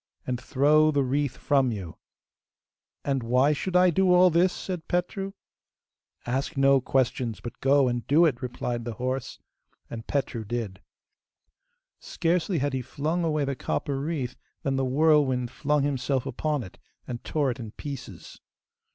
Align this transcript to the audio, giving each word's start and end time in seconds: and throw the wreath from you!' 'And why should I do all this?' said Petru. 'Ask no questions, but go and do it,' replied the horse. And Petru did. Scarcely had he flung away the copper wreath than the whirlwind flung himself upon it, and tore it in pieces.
and 0.25 0.41
throw 0.41 0.89
the 0.89 1.03
wreath 1.03 1.37
from 1.37 1.71
you!' 1.71 1.95
'And 3.05 3.21
why 3.21 3.53
should 3.53 3.75
I 3.75 3.91
do 3.91 4.11
all 4.11 4.31
this?' 4.31 4.51
said 4.51 4.87
Petru. 4.87 5.33
'Ask 6.25 6.57
no 6.57 6.81
questions, 6.81 7.39
but 7.39 7.59
go 7.59 7.87
and 7.87 8.07
do 8.07 8.25
it,' 8.25 8.41
replied 8.41 8.83
the 8.83 8.93
horse. 8.95 9.37
And 9.91 10.07
Petru 10.07 10.43
did. 10.43 10.81
Scarcely 11.99 12.57
had 12.57 12.73
he 12.73 12.81
flung 12.81 13.23
away 13.23 13.45
the 13.45 13.55
copper 13.55 13.99
wreath 13.99 14.35
than 14.63 14.75
the 14.75 14.85
whirlwind 14.85 15.51
flung 15.51 15.83
himself 15.83 16.25
upon 16.25 16.63
it, 16.63 16.79
and 17.07 17.23
tore 17.23 17.51
it 17.51 17.59
in 17.59 17.69
pieces. 17.69 18.41